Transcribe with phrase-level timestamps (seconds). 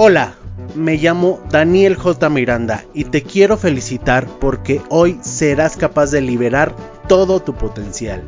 [0.00, 0.34] Hola,
[0.76, 2.30] me llamo Daniel J.
[2.30, 6.72] Miranda y te quiero felicitar porque hoy serás capaz de liberar
[7.08, 8.22] todo tu potencial.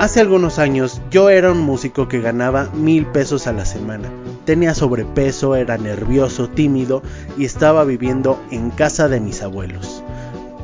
[0.00, 4.10] Hace algunos años yo era un músico que ganaba mil pesos a la semana.
[4.44, 7.00] Tenía sobrepeso, era nervioso, tímido
[7.38, 10.02] y estaba viviendo en casa de mis abuelos.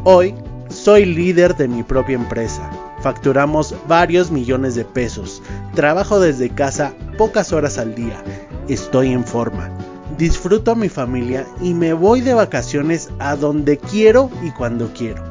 [0.02, 0.34] Hoy
[0.68, 2.68] soy líder de mi propia empresa.
[3.02, 5.44] Facturamos varios millones de pesos.
[5.76, 8.20] Trabajo desde casa pocas horas al día.
[8.66, 9.70] Estoy en forma.
[10.18, 15.22] Disfruto a mi familia y me voy de vacaciones a donde quiero y cuando quiero.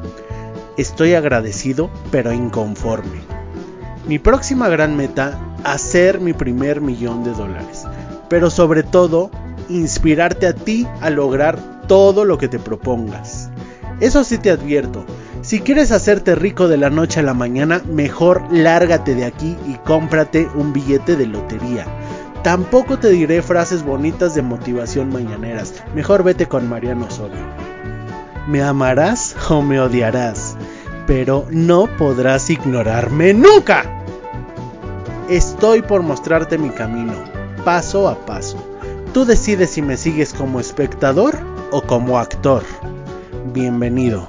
[0.78, 3.20] Estoy agradecido pero inconforme.
[4.06, 7.84] Mi próxima gran meta, hacer mi primer millón de dólares.
[8.30, 9.30] Pero sobre todo,
[9.68, 13.50] inspirarte a ti a lograr todo lo que te propongas.
[14.00, 15.04] Eso sí te advierto,
[15.42, 19.74] si quieres hacerte rico de la noche a la mañana, mejor lárgate de aquí y
[19.84, 21.86] cómprate un billete de lotería.
[22.42, 27.44] Tampoco te diré frases bonitas de motivación mañaneras, mejor vete con Mariano Osorio.
[28.46, 30.56] Me amarás o me odiarás,
[31.06, 33.84] pero no podrás ignorarme nunca.
[35.28, 37.12] Estoy por mostrarte mi camino,
[37.64, 38.56] paso a paso.
[39.12, 41.36] Tú decides si me sigues como espectador
[41.72, 42.62] o como actor.
[43.52, 44.28] Bienvenido.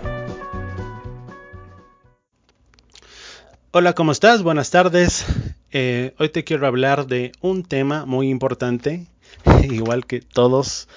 [3.71, 4.41] Hola, ¿cómo estás?
[4.41, 5.25] Buenas tardes.
[5.72, 9.06] Eh, hoy te quiero hablar de un tema muy importante,
[9.64, 10.88] igual que todos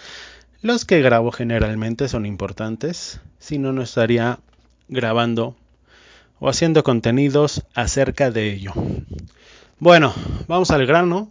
[0.63, 4.39] los que grabo generalmente son importantes, si no, no estaría
[4.89, 5.57] grabando
[6.41, 8.73] o haciendo contenidos acerca de ello.
[9.79, 10.15] Bueno,
[10.49, 11.31] vamos al grano.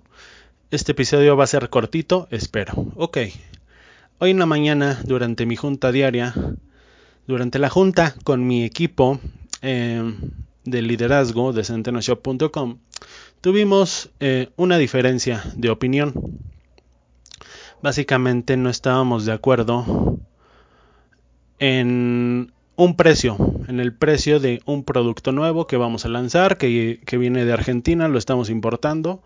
[0.69, 2.73] Este episodio va a ser cortito, espero.
[2.95, 3.17] Ok.
[4.19, 6.35] Hoy en la mañana, durante mi junta diaria,
[7.25, 9.19] durante la junta con mi equipo
[9.63, 10.13] eh,
[10.63, 12.77] de liderazgo de centenoshop.com,
[13.41, 16.13] tuvimos eh, una diferencia de opinión.
[17.81, 20.19] Básicamente no estábamos de acuerdo
[21.59, 26.99] en un precio, en el precio de un producto nuevo que vamos a lanzar, que,
[27.11, 29.21] viene de Argentina, lo estamos importando.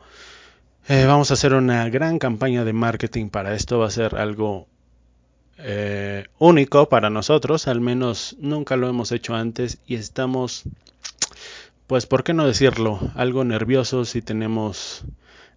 [0.88, 4.68] Eh, vamos a hacer una gran campaña de marketing para esto, va a ser algo
[5.58, 10.64] eh, único para nosotros, al menos nunca lo hemos hecho antes y estamos,
[11.88, 13.00] pues, ¿por qué no decirlo?
[13.16, 15.04] Algo nerviosos y tenemos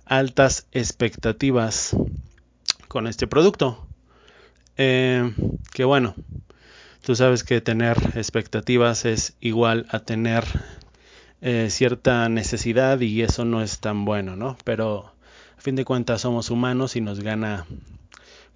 [0.05, 1.97] altas expectativas
[2.89, 3.87] con este producto.
[4.77, 5.33] Eh,
[5.73, 6.15] que bueno,
[7.09, 10.45] Tú sabes que tener expectativas es igual a tener
[11.41, 14.59] eh, cierta necesidad y eso no es tan bueno, ¿no?
[14.63, 15.13] Pero
[15.57, 17.65] a fin de cuentas somos humanos y nos gana,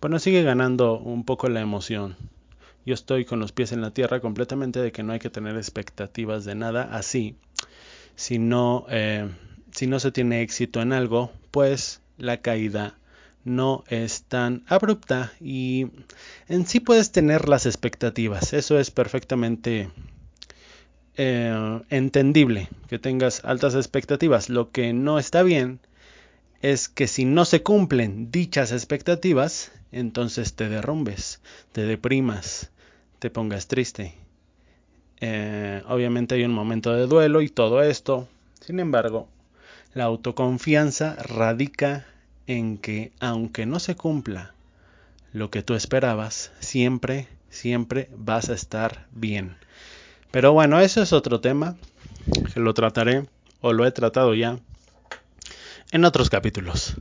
[0.01, 2.17] pues nos sigue ganando un poco la emoción.
[2.85, 5.57] Yo estoy con los pies en la tierra completamente de que no hay que tener
[5.57, 7.37] expectativas de nada así.
[8.17, 9.29] Si no, eh,
[9.73, 12.97] si no se tiene éxito en algo, pues la caída
[13.45, 15.89] no es tan abrupta y
[16.49, 18.53] en sí puedes tener las expectativas.
[18.53, 19.91] Eso es perfectamente
[21.17, 24.49] eh, entendible que tengas altas expectativas.
[24.49, 25.81] Lo que no está bien
[26.63, 31.41] es que si no se cumplen dichas expectativas, entonces te derrumbes,
[31.73, 32.71] te deprimas,
[33.19, 34.15] te pongas triste.
[35.21, 38.29] Eh, obviamente hay un momento de duelo y todo esto.
[38.61, 39.29] Sin embargo,
[39.93, 42.07] la autoconfianza radica
[42.47, 44.55] en que aunque no se cumpla
[45.33, 49.57] lo que tú esperabas, siempre, siempre vas a estar bien.
[50.31, 51.77] Pero bueno, eso es otro tema
[52.55, 53.27] que lo trataré
[53.61, 54.61] o lo he tratado ya
[55.93, 56.97] en otros capítulos.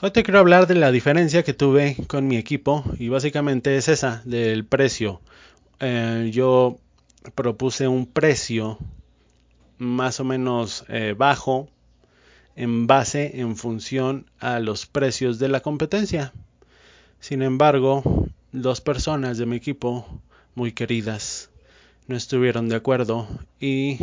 [0.00, 3.88] Hoy te quiero hablar de la diferencia que tuve con mi equipo y básicamente es
[3.88, 5.20] esa del precio.
[5.80, 6.78] Eh, yo
[7.34, 8.78] propuse un precio
[9.78, 11.68] más o menos eh, bajo
[12.54, 16.32] en base en función a los precios de la competencia.
[17.18, 20.06] Sin embargo, dos personas de mi equipo,
[20.54, 21.50] muy queridas,
[22.06, 23.26] no estuvieron de acuerdo
[23.58, 23.98] y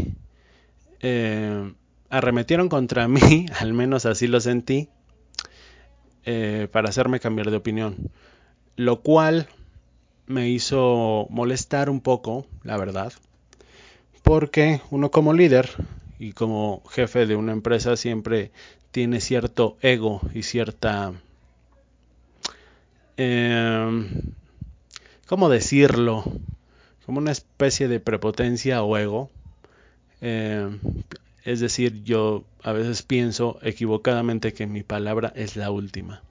[1.00, 1.72] eh,
[2.10, 4.90] arremetieron contra mí, al menos así lo sentí,
[6.26, 7.96] eh, para hacerme cambiar de opinión.
[8.76, 9.48] Lo cual
[10.28, 13.14] me hizo molestar un poco, la verdad,
[14.24, 15.70] porque uno como líder
[16.20, 18.52] y como jefe de una empresa siempre
[18.92, 21.14] tiene cierto ego y cierta...
[23.16, 24.08] Eh,
[25.28, 26.24] ¿Cómo decirlo?
[27.06, 29.30] Como una especie de prepotencia o ego.
[30.22, 30.80] Em,
[31.48, 36.22] es decir, yo a veces pienso equivocadamente que mi palabra es la última.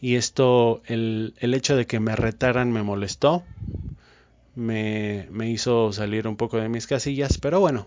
[0.00, 3.44] Y esto, el, hecho de que me retaran me molestó,
[4.56, 7.86] me, me hizo salir un poco de mis casillas, pero bueno,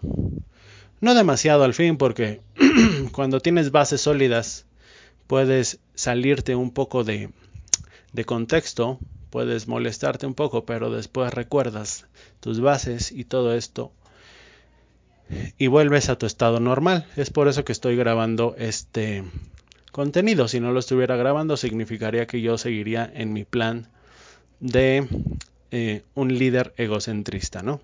[1.01, 2.39] no demasiado al fin, porque
[3.11, 4.65] cuando tienes bases sólidas
[5.27, 7.31] puedes salirte un poco de,
[8.13, 8.97] de contexto,
[9.29, 12.05] puedes molestarte un poco, pero después recuerdas
[12.39, 13.91] tus bases y todo esto
[15.57, 17.05] y vuelves a tu estado normal.
[17.15, 19.23] Es por eso que estoy grabando este
[19.91, 20.47] contenido.
[20.47, 23.87] Si no lo estuviera grabando, significaría que yo seguiría en mi plan
[24.59, 25.07] de
[25.71, 27.81] eh, un líder egocentrista, ¿no?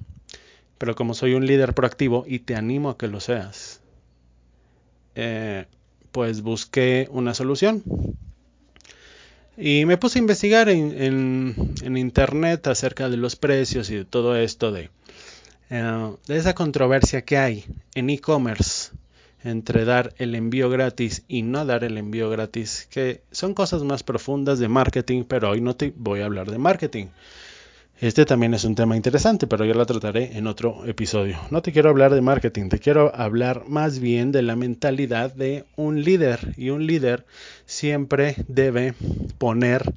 [0.77, 3.81] Pero como soy un líder proactivo y te animo a que lo seas,
[5.15, 5.65] eh,
[6.11, 7.83] pues busqué una solución.
[9.57, 14.71] Y me puse a investigar en, internet acerca de los precios y de todo esto,
[14.71, 14.89] de,
[15.71, 17.65] eh, de esa controversia que hay
[17.95, 18.91] en e-commerce
[19.43, 24.03] entre dar el envío gratis y no dar el envío gratis, que son cosas más
[24.03, 27.07] profundas de marketing, pero hoy no te voy a hablar de marketing.
[28.01, 31.37] Este también es un tema interesante, pero yo lo trataré en otro episodio.
[31.51, 35.65] No te quiero hablar de marketing, te quiero hablar más bien de la mentalidad de
[35.75, 36.55] un líder.
[36.57, 37.27] Y un líder
[37.67, 38.95] siempre debe
[39.37, 39.93] poner,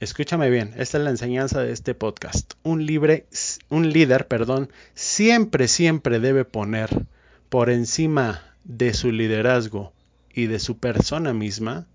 [0.00, 2.54] escúchame bien, esta es la enseñanza de este podcast.
[2.62, 3.26] Un, libre,
[3.68, 7.06] un líder, perdón, siempre, siempre debe poner
[7.50, 9.92] por encima de su liderazgo
[10.32, 11.86] y de su persona misma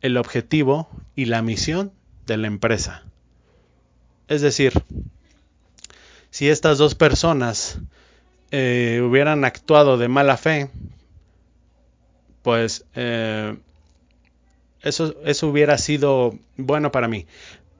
[0.00, 1.92] el objetivo y la misión
[2.26, 3.04] de la empresa.
[4.28, 4.72] Es decir,
[6.30, 7.78] si estas dos personas
[8.50, 10.70] eh, hubieran actuado de mala fe,
[12.42, 13.56] pues eh,
[14.82, 17.26] eso, eso, hubiera sido bueno para mí.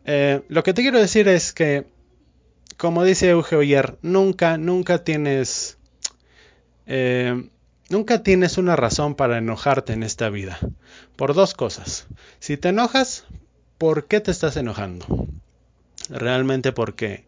[0.04, 1.86] Eh, lo que te quiero decir es que,
[2.76, 5.78] como dice Euge Oyer, nunca, nunca tienes
[6.86, 7.48] eh,
[7.88, 10.58] nunca tienes una razón para enojarte en esta vida.
[11.16, 12.06] Por dos cosas.
[12.40, 13.26] Si te enojas,
[13.78, 15.28] ¿por qué te estás enojando?
[16.08, 17.24] Realmente porque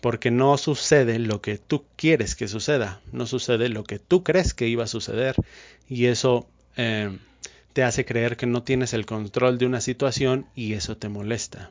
[0.00, 4.54] porque no sucede lo que tú quieres que suceda, no sucede lo que tú crees
[4.54, 5.34] que iba a suceder
[5.88, 7.18] y eso eh,
[7.72, 11.70] te hace creer que no tienes el control de una situación y eso te molesta.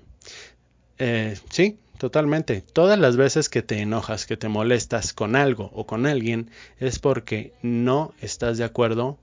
[1.00, 2.62] Eh, sí, Totalmente.
[2.62, 7.00] Todas las veces que te enojas, que te molestas con algo o con alguien, es
[7.00, 9.18] porque no estás de acuerdo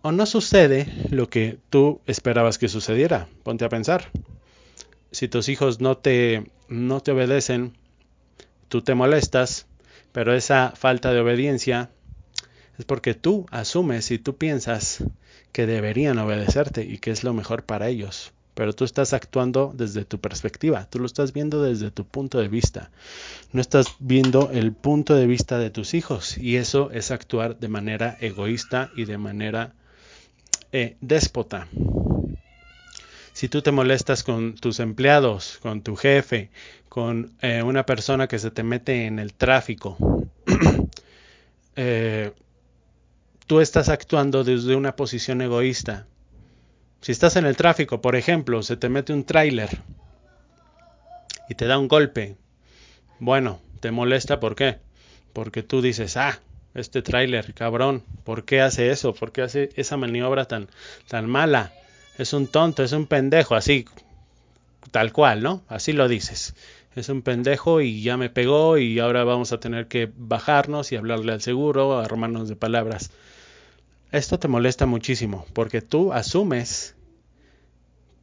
[0.00, 3.28] o no sucede lo que tú esperabas que sucediera.
[3.42, 4.10] Ponte a pensar.
[5.10, 7.76] Si tus hijos no te, no te obedecen,
[8.68, 9.66] tú te molestas,
[10.12, 11.90] pero esa falta de obediencia
[12.78, 15.04] es porque tú asumes y tú piensas
[15.52, 20.04] que deberían obedecerte y que es lo mejor para ellos pero tú estás actuando desde
[20.04, 22.90] tu perspectiva, tú lo estás viendo desde tu punto de vista,
[23.52, 27.68] no estás viendo el punto de vista de tus hijos y eso es actuar de
[27.68, 29.72] manera egoísta y de manera
[30.72, 31.68] eh, déspota.
[33.32, 36.50] Si tú te molestas con tus empleados, con tu jefe,
[36.90, 39.96] con eh, una persona que se te mete en el tráfico,
[41.76, 42.32] eh,
[43.52, 46.06] tú estás actuando desde una posición egoísta
[47.02, 49.68] si estás en el tráfico, por ejemplo, se te mete un tráiler
[51.50, 52.38] y te da un golpe,
[53.18, 54.78] bueno, te molesta, ¿por qué?
[55.34, 56.40] Porque tú dices, ah,
[56.72, 59.12] este tráiler, cabrón, ¿por qué hace eso?
[59.12, 60.70] ¿Por qué hace esa maniobra tan,
[61.06, 61.74] tan mala?
[62.16, 63.84] Es un tonto, es un pendejo, así,
[64.92, 65.62] tal cual, ¿no?
[65.68, 66.54] Así lo dices.
[66.96, 70.96] Es un pendejo y ya me pegó y ahora vamos a tener que bajarnos y
[70.96, 73.10] hablarle al seguro, armarnos de palabras.
[74.12, 76.94] Esto te molesta muchísimo porque tú asumes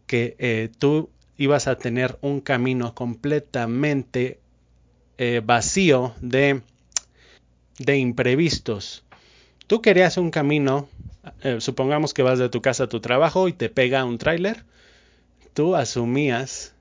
[0.05, 4.39] que eh, tú ibas a tener un camino completamente
[5.17, 6.61] eh, vacío de,
[7.79, 9.03] de, imprevistos.
[9.65, 10.87] Tú querías un camino,
[11.41, 14.65] eh, supongamos que vas de tu casa a tu trabajo y te pega un tráiler,
[15.55, 16.75] tú asumías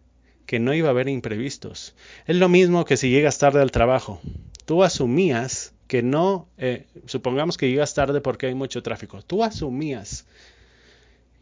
[0.45, 1.95] que no iba a haber imprevistos.
[2.27, 4.21] Es lo mismo que si llegas tarde al trabajo.
[4.67, 9.23] Tú asumías que no, eh, supongamos que llegas tarde porque hay mucho tráfico.
[9.23, 10.27] Tú asumías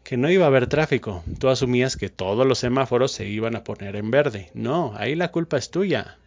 [0.03, 1.21] que no iba a haber tráfico.
[1.37, 4.49] Tú asumías que todos los semáforos se iban a poner en verde.
[4.53, 6.17] No, ahí la culpa es tuya.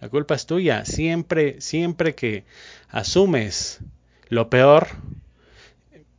[0.00, 0.84] La culpa es tuya.
[0.84, 2.44] Siempre, siempre que
[2.90, 3.80] asumes
[4.28, 4.86] lo peor,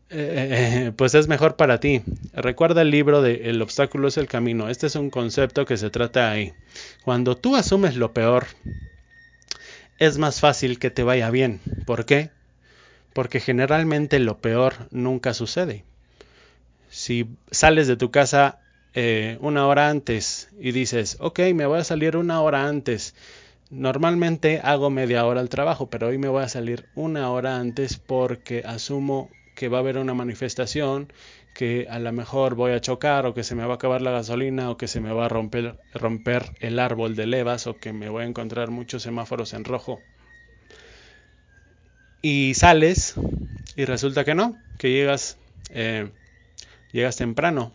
[0.10, 2.01] eh, eh, pues es mejor para ti.
[2.34, 4.67] Recuerda el libro de El obstáculo es el camino.
[4.67, 6.51] Este es un concepto que se trata ahí.
[7.05, 8.48] Cuando tú asumes lo peor,
[10.00, 11.60] es más fácil que te vaya bien.
[11.86, 12.32] ¿Por qué?
[13.13, 15.84] Porque generalmente lo peor nunca sucede.
[16.89, 18.60] Si sales de tu casa
[18.94, 23.13] eh, una hora antes y dices, ok, me voy a salir una hora antes.
[23.70, 27.98] Normalmente hago media hora al trabajo, pero hoy me voy a salir una hora antes
[27.98, 31.12] porque asumo que va a haber una manifestación,
[31.53, 34.12] que a lo mejor voy a chocar o que se me va a acabar la
[34.12, 37.94] gasolina o que se me va a romper, romper el árbol de levas o que
[37.94, 40.03] me voy a encontrar muchos semáforos en rojo.
[42.22, 43.15] Y sales
[43.75, 45.38] y resulta que no, que llegas,
[45.70, 46.12] eh,
[46.91, 47.74] llegas temprano.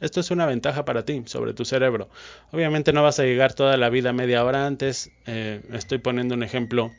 [0.00, 2.10] Esto es una ventaja para ti sobre tu cerebro.
[2.52, 5.12] Obviamente no vas a llegar toda la vida media hora antes.
[5.26, 6.94] Eh, estoy poniendo un ejemplo.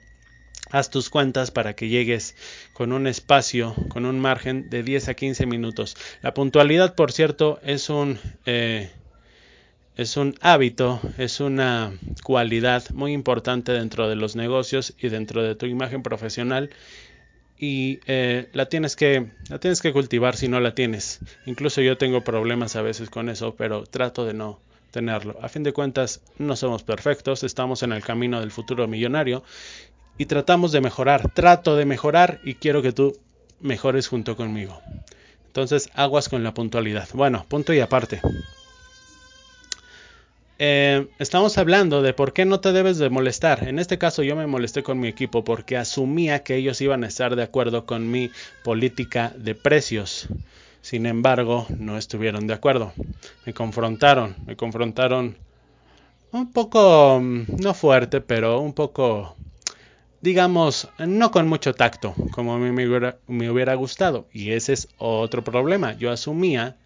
[0.69, 2.35] Haz tus cuentas para que llegues
[2.73, 5.95] con un espacio, con un margen de 10 a 15 minutos.
[6.21, 8.91] La puntualidad, por cierto, es un, eh,
[9.95, 15.55] es un hábito, es una cualidad muy importante dentro de los negocios y dentro de
[15.55, 16.69] tu imagen profesional
[17.57, 21.19] y eh, la tienes que la tienes que cultivar si no la tienes.
[21.45, 24.59] Incluso yo tengo problemas a veces con eso, pero trato de no
[24.91, 25.37] tenerlo.
[25.41, 29.43] A fin de cuentas, no somos perfectos, estamos en el camino del futuro millonario
[30.17, 31.31] y tratamos de mejorar.
[31.31, 33.17] Trato de mejorar y quiero que tú
[33.59, 34.81] mejores junto conmigo.
[35.47, 37.07] Entonces, aguas con la puntualidad.
[37.13, 38.21] Bueno, punto y aparte.
[40.59, 43.67] Eh, estamos hablando de por qué no te debes de molestar.
[43.67, 47.07] En este caso yo me molesté con mi equipo porque asumía que ellos iban a
[47.07, 48.31] estar de acuerdo con mi
[48.63, 50.27] política de precios.
[50.81, 52.93] Sin embargo, no estuvieron de acuerdo.
[53.45, 55.37] Me confrontaron, me confrontaron
[56.31, 59.35] un poco, mm, no fuerte, pero un poco,
[60.21, 64.27] digamos, no con mucho tacto, como a mí me hubiera, gustado.
[64.31, 65.93] Y ese es otro problema.
[65.93, 66.77] Yo asumía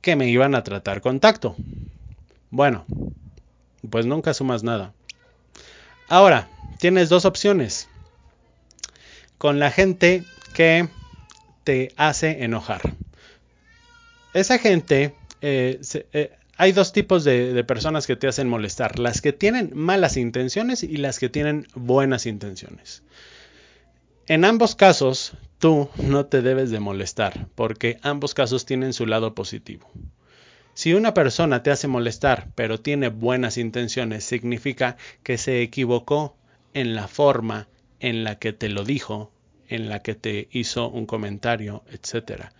[0.00, 1.56] que me iban a tratar con tacto.
[2.50, 2.84] Bueno,
[3.88, 4.92] pues nunca sumas nada.
[6.08, 7.88] Ahora, tienes dos opciones.
[9.38, 10.88] Con la gente que
[11.64, 12.94] te hace enojar.
[14.32, 15.80] Esa gente, eh,
[16.12, 18.98] eh, hay dos tipos de, personas que te hacen molestar.
[18.98, 23.02] Las que tienen malas intenciones y las que tienen buenas intenciones.
[24.26, 29.34] En ambos casos, tú no te debes de molestar, porque ambos casos tienen su lado
[29.34, 29.90] positivo.
[30.74, 36.36] Si una persona te hace molestar pero tiene buenas intenciones, significa que se equivocó
[36.74, 37.68] en la forma
[38.00, 39.30] en la que te lo dijo,
[39.68, 42.50] en la que te hizo un comentario, etc.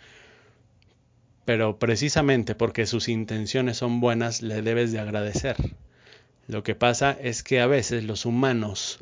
[1.46, 5.56] Pero precisamente porque sus intenciones son buenas, le debes de agradecer.
[6.46, 8.98] Lo que pasa es que a veces los humanos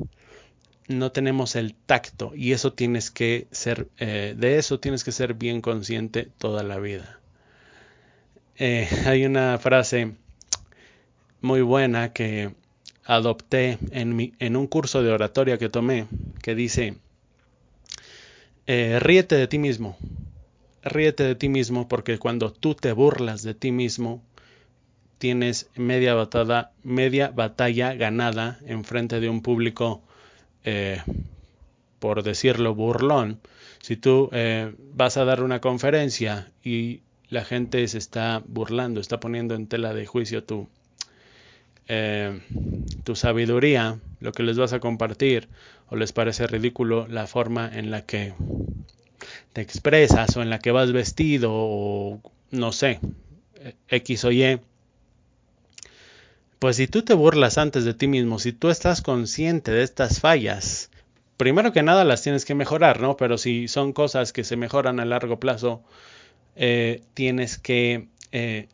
[0.87, 5.33] no tenemos el tacto y eso tienes que ser, eh, de eso tienes que ser
[5.33, 7.19] bien consciente toda la vida.
[8.57, 10.13] Eh, hay una frase
[11.41, 12.53] muy buena que
[13.03, 16.07] adopté en, un curso de oratoria que tomé
[16.41, 16.95] que dice,
[18.65, 19.97] eh, ríete de ti mismo,
[20.85, 24.23] ríete de ti mismo porque cuando tú te burlas de ti mismo,
[25.17, 30.03] tienes media batalla, ganada en frente de un público,
[30.63, 31.01] eh,
[31.99, 33.39] por decirlo, burlón.
[33.81, 39.19] Si tú eh, vas a dar una conferencia y la gente se está burlando, está
[39.19, 40.69] poniendo en tela de juicio tu,
[41.87, 42.39] eh,
[43.03, 45.49] tu sabiduría, lo que les vas a compartir,
[45.87, 48.33] o les parece ridículo la forma en la que
[49.55, 52.19] te expresas o en la que vas vestido o
[52.51, 52.99] no sé,
[53.87, 54.59] X o Y.
[56.59, 60.19] Pues si tú te burlas antes de ti mismo, si tú estás consciente de estas
[60.19, 60.91] fallas,
[61.37, 63.15] primero que nada las tienes que mejorar, ¿no?
[63.15, 65.81] Pero si son cosas que se mejoran a largo plazo,
[66.57, 68.67] eh, tienes que eh,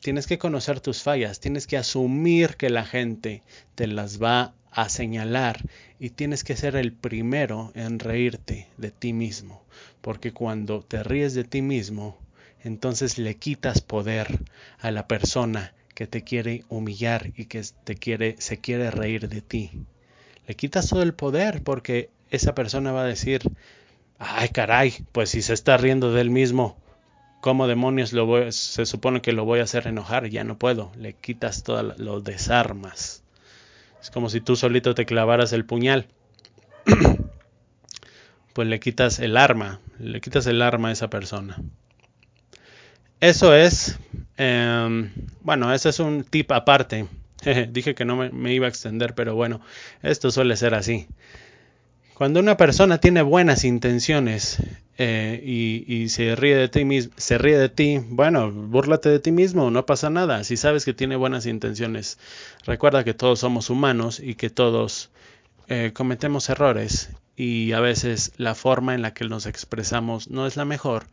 [0.00, 3.42] tienes que conocer tus fallas, tienes que asumir que la gente
[3.74, 5.60] te las va a señalar
[6.00, 9.62] y tienes que ser el primero en reírte de ti mismo,
[10.00, 12.18] porque cuando te ríes de ti mismo,
[12.64, 14.40] entonces le quitas poder
[14.80, 19.42] a la persona que te quiere humillar y que te quiere se quiere reír de
[19.42, 19.70] ti.
[20.46, 23.42] Le quitas todo el poder porque esa persona va a decir,
[24.18, 26.78] ay caray, pues si se está riendo del mismo,
[27.40, 30.28] ¿cómo demonios lo voy, se supone que lo voy a hacer enojar?
[30.28, 33.21] Ya no puedo, le quitas todo, lo desarmas.
[34.02, 36.08] Es como si tú solito te clavaras el puñal.
[38.52, 41.56] pues le quitas el arma, le quitas el arma a esa persona.
[43.20, 44.00] Eso es,
[44.36, 47.06] eh, bueno, ese es un tip aparte.
[47.70, 49.60] Dije que no me iba a extender, pero bueno,
[50.02, 51.06] esto suele ser así.
[52.22, 54.58] Cuando una persona tiene buenas intenciones
[54.96, 59.32] eh, y, se ríe de ti mismo, se ríe de ti, bueno, búrlate de ti
[59.32, 60.44] mismo, no pasa nada.
[60.44, 62.20] Si sabes que tiene buenas intenciones,
[62.64, 65.10] recuerda que todos somos humanos y que todos
[65.66, 70.56] eh, cometemos errores y a veces la forma en la que nos expresamos no es
[70.56, 71.06] la mejor.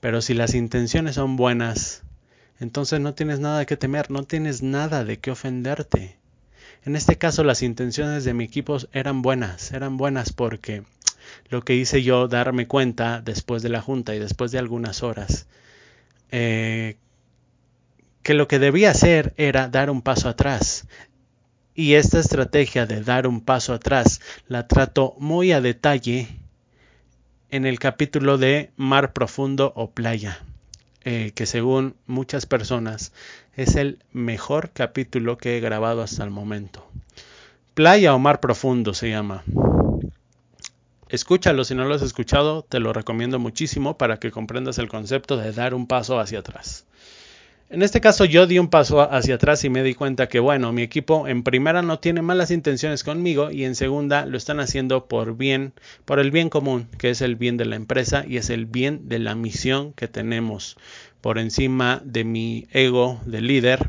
[0.00, 2.02] Pero si las intenciones son buenas,
[2.60, 6.18] entonces no tienes nada que temer, no tienes nada de qué ofenderte.
[6.84, 10.82] En este caso las intenciones de mi equipo eran buenas, eran buenas porque
[11.48, 15.46] lo que hice yo darme cuenta después de la junta y después de algunas horas
[16.32, 16.96] eh,
[18.22, 20.86] que lo que debía hacer era dar un paso atrás.
[21.74, 26.28] Y esta estrategia de dar un paso atrás la trato muy a detalle
[27.50, 30.40] en el capítulo de mar profundo o playa.
[31.04, 33.12] Eh, que según muchas personas
[33.54, 36.86] es el mejor capítulo que he grabado hasta el momento.
[37.74, 39.42] Playa o Mar Profundo se llama.
[41.08, 45.36] Escúchalo si no lo has escuchado, te lo recomiendo muchísimo para que comprendas el concepto
[45.36, 46.86] de dar un paso hacia atrás.
[47.72, 50.74] En este caso yo di un paso hacia atrás y me di cuenta que bueno,
[50.74, 55.06] mi equipo en primera no tiene malas intenciones conmigo y en segunda lo están haciendo
[55.06, 55.72] por bien,
[56.04, 59.08] por el bien común, que es el bien de la empresa y es el bien
[59.08, 60.76] de la misión que tenemos
[61.22, 63.88] por encima de mi ego de líder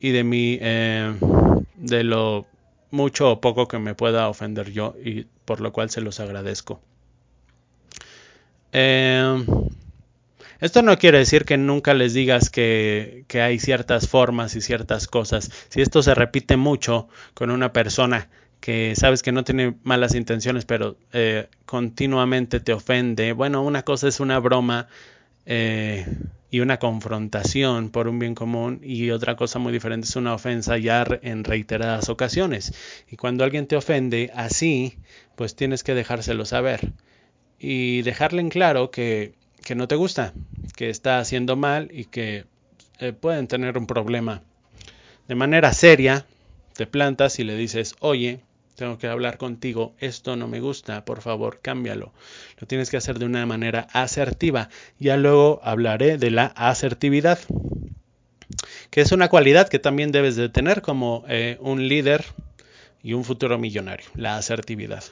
[0.00, 1.14] y de mi eh,
[1.76, 2.46] de lo
[2.90, 6.80] mucho o poco que me pueda ofender yo y por lo cual se los agradezco.
[8.72, 9.44] Eh,
[10.60, 15.50] esto no quiere decir que nunca les digas que, hay ciertas formas y ciertas cosas.
[15.68, 18.28] Si esto se repite mucho con una persona
[18.60, 24.08] que sabes que no tiene malas intenciones, pero eh, continuamente te ofende, bueno, una cosa
[24.08, 24.88] es una broma
[25.46, 26.06] eh,
[26.50, 30.76] y una confrontación por un bien común y otra cosa muy diferente es una ofensa
[30.76, 32.74] ya en reiteradas ocasiones.
[33.08, 34.98] Y cuando alguien te ofende así,
[35.36, 36.92] pues tienes que dejárselo saber
[37.58, 40.32] y dejarle en claro que que no te gusta,
[40.76, 42.44] que está haciendo mal y que
[42.98, 44.42] eh, pueden tener un problema.
[45.28, 46.26] De manera seria,
[46.74, 48.40] te plantas y le dices, oye,
[48.78, 52.12] tengo que hablar contigo, esto no me gusta, por favor, cámbialo.
[52.60, 54.68] Lo tienes que hacer de una manera asertiva.
[55.00, 57.40] Ya luego hablaré de la asertividad,
[58.90, 62.24] que es una cualidad que también debes de tener como eh, un líder
[63.02, 65.02] y un futuro millonario, la asertividad.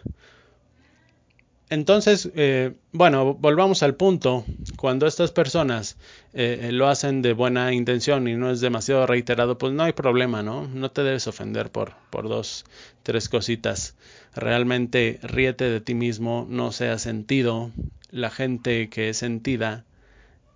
[1.69, 4.45] Entonces, eh, bueno, volvamos al punto.
[4.77, 5.97] Cuando estas personas
[6.33, 10.43] eh, lo hacen de buena intención y no es demasiado reiterado, pues no hay problema,
[10.45, 10.69] ¿no?
[10.69, 12.65] No te debes ofender por, por dos,
[13.03, 13.97] tres cositas.
[14.35, 17.73] Realmente ríete de ti mismo, no seas sentido.
[18.11, 19.85] La gente que es sentida,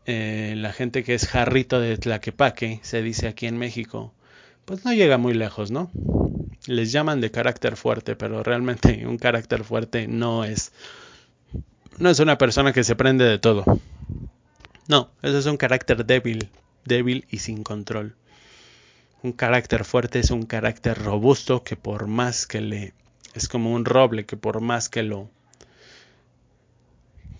[0.06, 4.14] eh, la gente que es jarrito de tlaquepaque, se dice aquí en México,
[4.70, 5.90] pues no llega muy lejos, ¿no?
[6.68, 10.70] Les llaman de carácter fuerte, pero realmente un carácter fuerte no es
[11.98, 13.64] no es una persona que se prende de todo.
[14.86, 16.50] No, eso es un carácter débil,
[16.84, 18.14] débil y sin control.
[19.24, 22.94] Un carácter fuerte es un carácter robusto que por más que le
[23.34, 25.28] es como un roble que por más que lo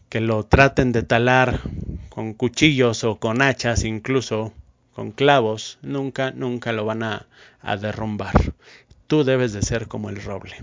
[0.09, 1.61] que lo traten de talar
[2.09, 4.53] con cuchillos o con hachas, incluso
[4.95, 7.27] con clavos, nunca, nunca lo van a,
[7.61, 8.55] a derrumbar.
[9.07, 10.57] Tú debes de ser como el roble.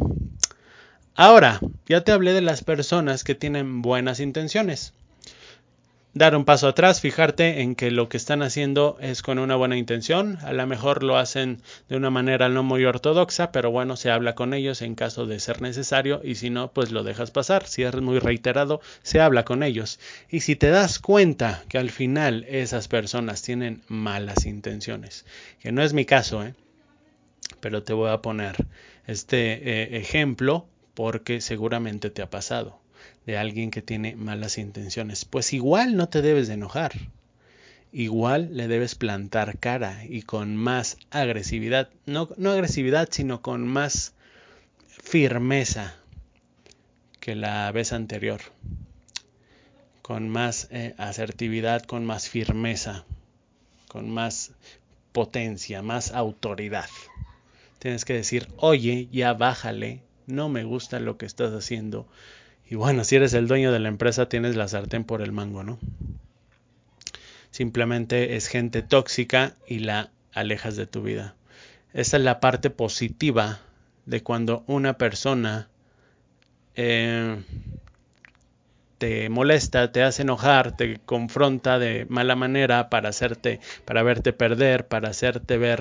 [1.16, 4.94] Ahora, ya te hablé de las personas que tienen buenas intenciones.
[6.18, 9.78] Dar un paso atrás, fijarte en que lo que están haciendo es con una buena
[9.78, 10.40] intención.
[10.42, 14.34] A lo mejor lo hacen de una manera no muy ortodoxa, pero bueno, se habla
[14.34, 17.68] con ellos en caso de ser necesario y si no, pues lo dejas pasar.
[17.68, 20.00] Si es muy reiterado, se habla con ellos.
[20.28, 25.24] Y si te das cuenta que al final esas personas tienen malas intenciones,
[25.60, 26.56] que no es mi caso, ¿eh?
[27.60, 28.56] pero te voy a poner
[29.06, 32.80] este eh, ejemplo porque seguramente te ha pasado
[33.28, 35.26] de alguien que tiene malas intenciones.
[35.26, 36.94] Pues igual no te debes de enojar.
[37.92, 44.14] Igual le debes plantar cara y con más agresividad, no, no agresividad, sino con más
[44.88, 45.96] firmeza
[47.20, 48.40] que la vez anterior.
[50.02, 53.04] Con más eh, asertividad, con más firmeza,
[53.90, 54.54] con más
[55.12, 56.90] potencia, más autoridad.
[57.80, 62.08] Tienes que decir, oye, ya bájale, no me gusta lo que estás haciendo.
[62.70, 65.64] Y bueno, si eres el dueño de la empresa, tienes la sartén por el mango,
[65.64, 65.80] ¿no?
[67.50, 71.36] Simplemente es gente tóxica y la alejas de tu vida.
[71.94, 73.60] Esa es la parte positiva
[74.06, 75.70] de cuando una persona
[76.76, 77.42] eh,
[78.98, 84.88] te molesta, te hace enojar, te confronta de mala manera para hacerte, para verte perder,
[84.88, 85.80] para hacerte ver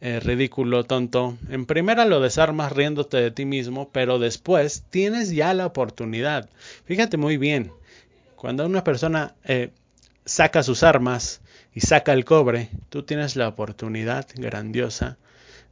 [0.00, 1.38] eh, ridículo, tonto.
[1.48, 6.50] En primera lo desarmas riéndote de ti mismo, pero después tienes ya la oportunidad.
[6.84, 7.72] Fíjate muy bien,
[8.36, 9.70] cuando una persona eh,
[10.26, 11.40] saca sus armas
[11.72, 15.16] y saca el cobre, tú tienes la oportunidad grandiosa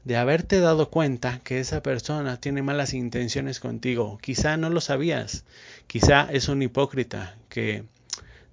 [0.04, 4.18] de haberte dado cuenta que esa persona tiene malas intenciones contigo.
[4.22, 5.44] Quizá no lo sabías,
[5.86, 7.84] quizá es un hipócrita que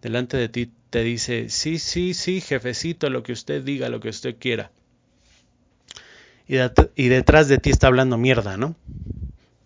[0.02, 4.10] delante de ti te dice, sí, sí, sí, jefecito, lo que usted diga, lo que
[4.10, 4.72] usted quiera
[6.96, 8.76] y, detrás de ti está hablando mierda, ¿no?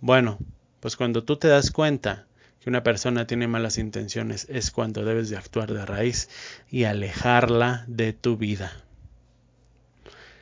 [0.01, 0.39] Bueno,
[0.81, 2.27] pues cuando tú te das cuenta
[2.59, 6.29] que una persona tiene malas intenciones es cuando debes de actuar de raíz
[6.69, 8.71] y alejarla de tu vida.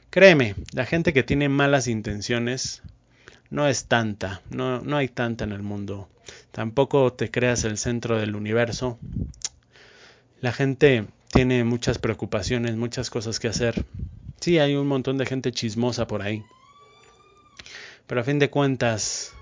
[0.09, 2.81] Créeme, la gente que tiene malas intenciones
[3.49, 6.09] no es tanta, no, no hay tanta en el mundo.
[6.51, 8.99] Tampoco te creas el centro del universo.
[10.41, 13.85] La gente tiene muchas preocupaciones, muchas cosas que hacer.
[14.43, 16.43] Sí, hay un montón de gente chismosa por ahí.
[18.07, 19.33] Pero a fin de cuentas,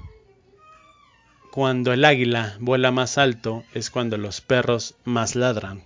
[1.49, 5.81] cuando el águila vuela más alto es cuando los perros más ladran.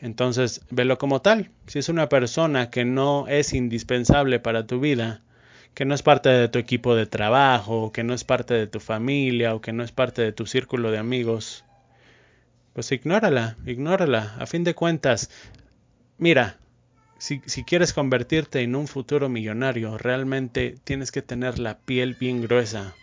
[0.00, 1.52] Entonces, velo como tal.
[1.68, 5.22] Si es una persona que no es indispensable para tu vida,
[5.74, 8.80] que no es parte de tu equipo de trabajo, que no es parte de tu
[8.80, 11.64] familia o que no es parte de tu círculo de amigos,
[12.72, 14.34] pues ignórala, ignórala.
[14.40, 15.30] A fin de cuentas,
[16.18, 16.56] mira,
[17.20, 22.94] si, quieres convertirte en un futuro millonario, realmente tienes que tener la piel bien gruesa.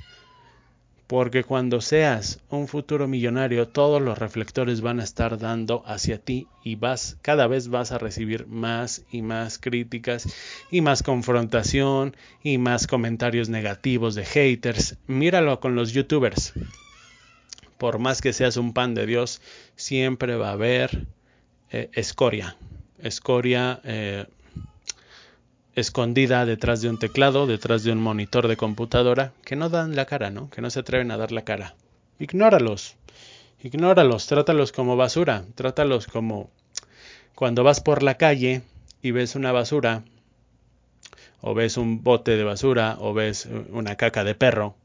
[1.05, 6.47] Porque cuando seas un futuro millonario, todos los reflectores van a estar dando hacia ti
[6.63, 10.27] y vas, cada vez vas a recibir más y más críticas
[10.71, 14.97] y más confrontación y más comentarios negativos de haters.
[15.05, 16.53] Míralo con los youtubers.
[17.77, 19.41] Por más que seas un pan de Dios,
[19.75, 21.05] siempre va a haber
[21.69, 22.57] eh, escoria.
[23.01, 24.25] Escoria eh,
[25.75, 30.05] escondida detrás de un teclado, detrás de un monitor de computadora, que no dan la
[30.05, 30.49] cara, ¿no?
[30.49, 31.75] Que no se atreven a dar la cara.
[32.17, 32.95] Ignóralos.
[33.61, 36.49] Ignóralos, trátalos como basura, trátalos como
[37.35, 38.63] cuando vas por la calle
[39.03, 40.03] y ves una basura,
[41.41, 44.75] o ves un bote de basura, o ves una caca de perro,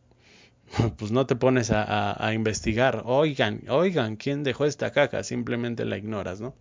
[0.99, 5.23] pues no te pones a, a investigar, oigan, oigan, ¿quién dejó esta caca?
[5.23, 6.55] Simplemente la ignoras, ¿no?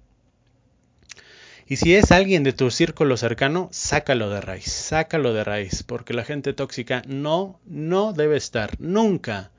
[1.68, 6.14] Y si es alguien de tu círculo cercano, sácalo de raíz, sácalo de raíz, porque
[6.14, 9.52] la gente tóxica no, no debe estar nunca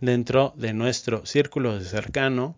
[0.00, 2.56] dentro de nuestro círculo cercano,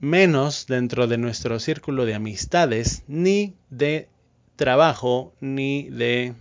[0.00, 4.08] menos dentro de nuestro círculo de amistades, ni de
[4.56, 6.34] trabajo, ni de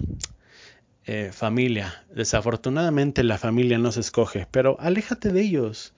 [1.05, 2.03] eh, familia.
[2.13, 5.93] Desafortunadamente la familia no se escoge, pero aléjate de ellos.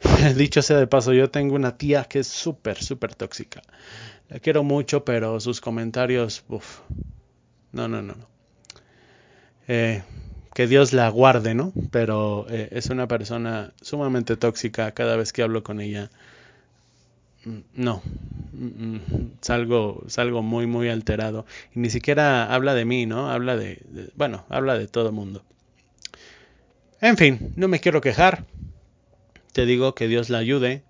[0.36, 3.62] Dicho sea de paso, yo tengo una tía que es súper, súper tóxica.
[4.28, 6.44] La quiero mucho, pero sus comentarios,
[7.72, 8.26] no, no, no, no.
[9.68, 10.02] Eh,
[10.54, 11.72] que Dios la guarde, ¿no?
[11.90, 16.10] Pero eh, es una persona sumamente tóxica cada vez que hablo con ella.
[17.44, 18.02] Mm, no,
[18.52, 19.00] mm, mm,
[19.40, 21.46] salgo, salgo muy, muy alterado.
[21.74, 23.30] Y ni siquiera habla de mí, ¿no?
[23.30, 25.42] Habla de, de bueno, habla de todo mundo.
[27.00, 28.44] En fin, no me quiero quejar.
[29.60, 30.84] Te digo que Dios la ayude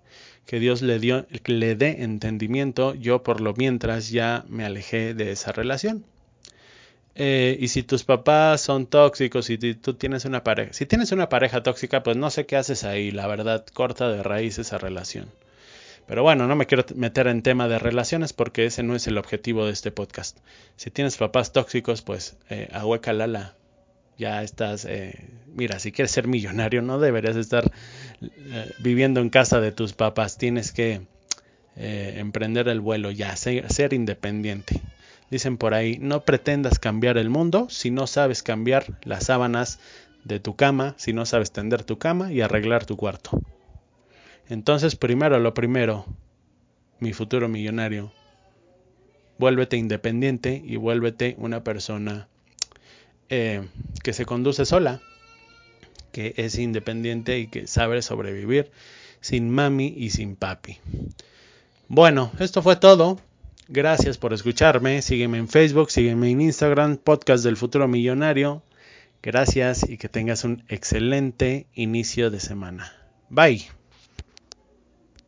[0.45, 5.33] que Dios le, dio, le dé entendimiento, yo por lo mientras ya me alejé de
[5.33, 6.05] esa relación.
[7.15, 11.27] Eh, y si tus papás son tóxicos y tú tienes una pareja, si tienes una
[11.27, 15.27] pareja tóxica, pues no sé qué haces ahí, la verdad, corta de raíz esa relación.
[16.07, 19.17] Pero bueno, no me quiero meter en tema de relaciones porque ese no es el
[19.17, 20.37] objetivo de este podcast.
[20.77, 23.53] Si tienes papás tóxicos, pues eh, la
[24.21, 25.15] ya estás, eh,
[25.47, 27.71] mira, si quieres ser millonario no deberías estar
[28.21, 31.01] eh, viviendo en casa de tus papás, tienes que
[31.75, 34.79] eh, emprender el vuelo ya, ser, ser independiente.
[35.31, 39.79] Dicen por ahí, no pretendas cambiar el mundo si no sabes cambiar las sábanas
[40.23, 43.41] de tu cama, si no sabes tender tu cama y arreglar tu cuarto.
[44.49, 46.05] Entonces, primero lo primero,
[46.99, 48.11] mi futuro millonario,
[49.39, 52.27] vuélvete independiente y vuélvete una persona
[53.31, 53.67] eh,
[54.03, 55.01] que se conduce sola,
[56.11, 58.71] que es independiente y que sabe sobrevivir
[59.21, 60.79] sin mami y sin papi.
[61.87, 63.19] Bueno, esto fue todo.
[63.69, 65.01] Gracias por escucharme.
[65.01, 68.63] Sígueme en Facebook, sígueme en Instagram, Podcast del Futuro Millonario.
[69.23, 72.91] Gracias y que tengas un excelente inicio de semana.
[73.29, 73.80] Bye.